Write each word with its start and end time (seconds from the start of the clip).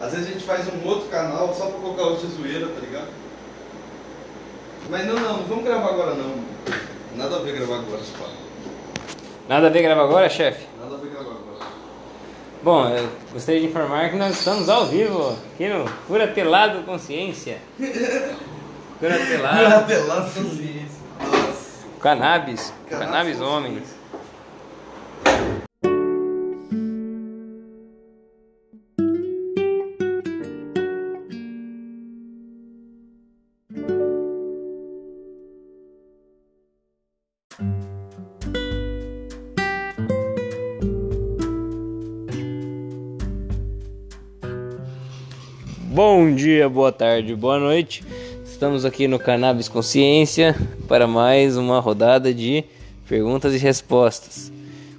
Às 0.00 0.12
vezes 0.12 0.28
a 0.28 0.32
gente 0.32 0.44
faz 0.44 0.66
um 0.68 0.88
outro 0.88 1.08
canal 1.08 1.54
só 1.54 1.66
pra 1.66 1.78
colocar 1.78 2.04
outra 2.04 2.26
zoeira, 2.28 2.66
tá 2.68 2.80
ligado? 2.80 3.08
Mas 4.88 5.06
não, 5.06 5.14
não, 5.14 5.36
não 5.38 5.44
vamos 5.44 5.64
gravar 5.64 5.90
agora 5.90 6.14
não. 6.14 6.34
Nada 7.16 7.36
a 7.36 7.38
ver 7.40 7.52
gravar 7.52 7.76
agora, 7.76 8.00
papo. 8.18 8.30
Nada 9.48 9.66
a 9.66 9.70
ver 9.70 9.82
gravar 9.82 10.04
agora, 10.04 10.28
chefe? 10.30 10.66
Nada 10.80 10.94
a 10.94 10.98
ver 10.98 11.10
gravar 11.10 11.30
agora. 11.30 11.66
Bom, 12.62 12.88
eu 12.88 13.08
gostaria 13.32 13.60
de 13.60 13.66
informar 13.66 14.10
que 14.10 14.16
nós 14.16 14.38
estamos 14.38 14.68
ao 14.68 14.86
vivo 14.86 15.36
aqui 15.54 15.68
no 15.68 15.84
Cura 16.06 16.28
Telado 16.28 16.82
Consciência. 16.84 17.58
Cura 18.98 19.18
Telado, 19.18 19.86
Pelado 19.86 20.30
consciência. 20.30 21.00
Nossa. 21.20 21.86
Cannabis, 22.00 22.72
Cannabis 22.88 23.40
Homem. 23.40 23.82
Bom 45.92 46.32
dia, 46.32 46.68
boa 46.68 46.92
tarde, 46.92 47.34
boa 47.34 47.58
noite. 47.58 48.04
Estamos 48.44 48.84
aqui 48.84 49.08
no 49.08 49.18
Cannabis 49.18 49.68
Consciência 49.68 50.54
para 50.86 51.08
mais 51.08 51.56
uma 51.56 51.80
rodada 51.80 52.32
de 52.32 52.62
perguntas 53.08 53.52
e 53.54 53.58
respostas. 53.58 54.52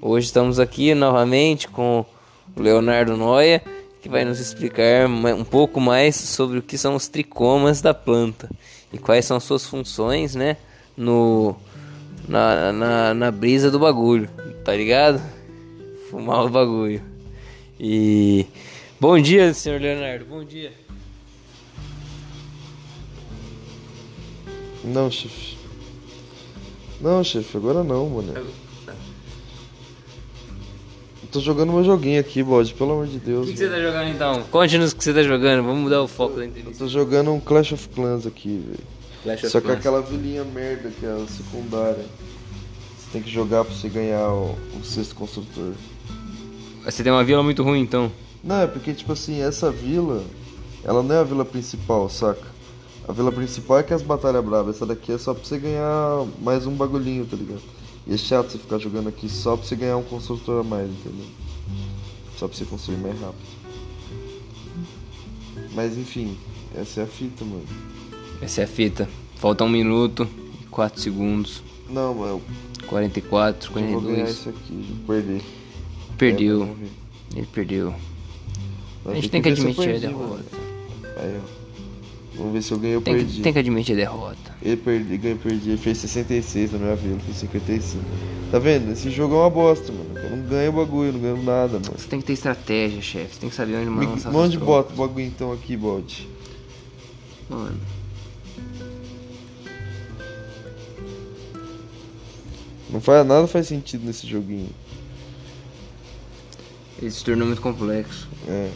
Hoje 0.00 0.26
estamos 0.26 0.60
aqui 0.60 0.94
novamente 0.94 1.66
com 1.66 2.06
o 2.56 2.62
Leonardo 2.62 3.16
Noia, 3.16 3.60
que 4.00 4.08
vai 4.08 4.24
nos 4.24 4.38
explicar 4.38 5.08
um 5.08 5.42
pouco 5.42 5.80
mais 5.80 6.14
sobre 6.14 6.58
o 6.58 6.62
que 6.62 6.78
são 6.78 6.94
os 6.94 7.08
tricomas 7.08 7.80
da 7.80 7.92
planta 7.92 8.48
e 8.92 8.96
quais 8.96 9.24
são 9.24 9.38
as 9.38 9.42
suas 9.42 9.66
funções, 9.66 10.36
né, 10.36 10.56
no 10.96 11.56
na, 12.28 12.72
na, 12.72 13.12
na 13.12 13.30
brisa 13.32 13.72
do 13.72 13.80
bagulho, 13.80 14.30
tá 14.64 14.72
ligado? 14.72 15.20
Fumar 16.08 16.46
o 16.46 16.48
bagulho. 16.48 17.02
E 17.78 18.46
bom 19.00 19.18
dia, 19.20 19.52
senhor 19.54 19.80
Leonardo. 19.80 20.24
Bom 20.24 20.44
dia. 20.44 20.72
Não, 24.84 25.10
chefe. 25.10 25.56
Não, 27.00 27.22
chefe, 27.24 27.56
agora 27.56 27.82
não, 27.82 28.08
mano. 28.08 28.32
Eu 31.22 31.30
tô 31.32 31.40
jogando 31.40 31.72
meu 31.72 31.84
joguinho 31.84 32.20
aqui, 32.20 32.42
bode, 32.42 32.72
pelo 32.72 32.92
amor 32.92 33.06
de 33.08 33.16
O 33.16 33.20
Deus. 33.20 33.46
que, 33.46 33.52
que 33.52 33.58
você 33.58 33.68
tá 33.68 33.80
jogando 33.80 34.08
então? 34.10 34.42
Conte-nos 34.44 34.92
o 34.92 34.96
que 34.96 35.04
você 35.04 35.12
tá 35.12 35.22
jogando. 35.22 35.62
Vamos 35.64 35.80
mudar 35.82 36.02
o 36.02 36.08
foco 36.08 36.36
da 36.36 36.42
Eu 36.44 36.48
entrevista. 36.48 36.78
tô 36.84 36.88
jogando 36.88 37.32
um 37.32 37.40
Clash 37.40 37.72
of 37.72 37.88
Clans 37.90 38.26
aqui, 38.26 38.62
velho. 39.24 39.38
Só 39.48 39.60
que 39.60 39.66
Clans. 39.66 39.80
aquela 39.80 40.00
vilinha 40.00 40.44
merda 40.44 40.88
que 40.88 41.04
é 41.04 41.08
a 41.10 41.26
secundária. 41.26 42.04
Você 42.96 43.10
tem 43.12 43.22
que 43.22 43.30
jogar 43.30 43.64
pra 43.64 43.74
você 43.74 43.88
ganhar 43.88 44.28
o, 44.30 44.56
o 44.80 44.84
sexto 44.84 45.14
construtor. 45.16 45.72
Você 46.84 47.02
tem 47.02 47.10
uma 47.12 47.24
vila 47.24 47.42
muito 47.42 47.62
ruim 47.64 47.80
então. 47.80 48.10
Não, 48.46 48.60
é 48.62 48.66
porque, 48.68 48.94
tipo 48.94 49.12
assim, 49.12 49.40
essa 49.40 49.72
vila, 49.72 50.22
ela 50.84 51.02
não 51.02 51.14
é 51.16 51.18
a 51.18 51.24
vila 51.24 51.44
principal, 51.44 52.08
saca? 52.08 52.46
A 53.08 53.12
vila 53.12 53.32
principal 53.32 53.80
é 53.80 53.82
que 53.82 53.92
é 53.92 53.96
as 53.96 54.02
batalhas 54.02 54.44
bravas. 54.44 54.76
Essa 54.76 54.86
daqui 54.86 55.10
é 55.10 55.18
só 55.18 55.34
pra 55.34 55.44
você 55.44 55.58
ganhar 55.58 56.24
mais 56.40 56.64
um 56.64 56.72
bagulhinho, 56.72 57.26
tá 57.26 57.36
ligado? 57.36 57.60
E 58.06 58.14
é 58.14 58.16
chato 58.16 58.50
você 58.50 58.58
ficar 58.58 58.78
jogando 58.78 59.08
aqui 59.08 59.28
só 59.28 59.56
pra 59.56 59.66
você 59.66 59.74
ganhar 59.74 59.96
um 59.96 60.02
construtor 60.04 60.60
a 60.60 60.62
mais, 60.62 60.88
entendeu? 60.88 61.26
Só 62.36 62.46
pra 62.46 62.56
você 62.56 62.64
construir 62.64 62.98
mais 62.98 63.20
rápido. 63.20 63.46
Mas 65.74 65.96
enfim, 65.98 66.36
essa 66.74 67.00
é 67.00 67.02
a 67.04 67.06
fita, 67.06 67.44
mano. 67.44 67.64
Essa 68.40 68.60
é 68.60 68.64
a 68.64 68.68
fita. 68.68 69.08
Falta 69.36 69.64
um 69.64 69.68
minuto, 69.68 70.28
4 70.70 71.00
segundos, 71.00 71.62
Não, 71.90 72.14
mano, 72.14 72.42
44, 72.86 73.70
eu 73.70 73.74
vou 73.90 74.00
ganhar 74.02 74.24
42. 74.26 74.30
isso 74.30 74.48
aqui. 74.48 74.96
É, 75.08 76.16
Perdeu. 76.16 76.64
ver. 76.74 76.90
Ele 77.34 77.46
perdeu. 77.52 77.94
A 79.08 79.14
gente 79.14 79.30
tem 79.30 79.42
que 79.42 79.48
admitir 79.48 79.94
a 79.94 79.98
derrota. 79.98 80.44
Aí, 81.16 81.40
ó. 81.42 81.66
Vamos 82.36 82.52
ver 82.52 82.62
se 82.62 82.72
eu 82.72 82.78
ganhei 82.78 82.96
ou 82.96 83.02
perdi. 83.02 83.36
que, 83.36 83.42
tem 83.42 83.52
que 83.52 83.58
admitir 83.58 83.94
a 83.94 83.96
derrota. 83.96 84.54
Ele 84.62 84.76
perdi, 84.76 85.16
ganhei, 85.16 85.38
perdi. 85.38 85.70
Ele 85.70 85.78
fez 85.78 85.98
66 85.98 86.72
na 86.72 86.78
minha 86.78 86.94
vila, 86.94 87.14
eu 87.14 87.20
fiz 87.20 87.36
55. 87.36 88.04
Tá 88.50 88.58
vendo? 88.58 88.92
Esse 88.92 89.10
jogo 89.10 89.34
é 89.34 89.38
uma 89.38 89.50
bosta, 89.50 89.90
mano. 89.90 90.18
Eu 90.18 90.36
não 90.36 90.46
ganho 90.46 90.72
bagulho, 90.72 91.12
não 91.14 91.20
ganho 91.20 91.42
nada, 91.42 91.74
mano. 91.74 91.94
Você 91.96 92.06
tem 92.06 92.20
que 92.20 92.26
ter 92.26 92.34
estratégia, 92.34 93.00
chefe. 93.00 93.34
Você 93.34 93.40
tem 93.40 93.48
que 93.48 93.56
saber 93.56 93.76
onde 93.76 93.90
Me, 93.90 94.06
lançar 94.06 94.34
onde 94.34 94.58
bota 94.58 94.92
o 94.92 94.96
bagulho 94.96 95.24
então 95.24 95.50
aqui, 95.50 95.76
bode? 95.76 96.28
Mano, 97.48 97.80
Não 102.90 103.00
faz 103.00 103.26
nada 103.26 103.46
faz 103.46 103.66
sentido 103.66 104.06
nesse 104.06 104.26
joguinho. 104.26 104.70
ele 107.00 107.10
se 107.10 107.24
tornou 107.24 107.46
muito 107.46 107.60
complexo. 107.60 108.28
É. 108.48 108.70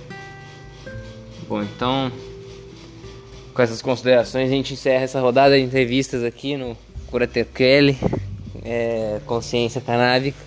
Bom, 1.50 1.64
então, 1.64 2.12
com 3.52 3.60
essas 3.60 3.82
considerações, 3.82 4.48
a 4.48 4.52
gente 4.52 4.72
encerra 4.74 5.02
essa 5.02 5.20
rodada 5.20 5.58
de 5.58 5.64
entrevistas 5.64 6.22
aqui 6.22 6.56
no 6.56 6.78
Curate 7.08 7.44
Kelly, 7.44 7.98
é, 8.64 9.20
Consciência 9.26 9.80
Canábica. 9.80 10.38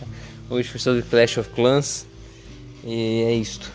Hoje 0.50 0.70
foi 0.70 0.80
sobre 0.80 1.02
Clash 1.02 1.40
of 1.40 1.50
Clans. 1.50 2.08
E 2.86 3.22
é 3.24 3.34
isto. 3.34 3.70